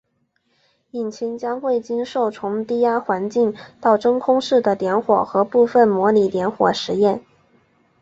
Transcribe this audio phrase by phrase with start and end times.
[0.89, 7.23] 引擎将会经受从低压环境到真空室的点火和部分模拟点火实验。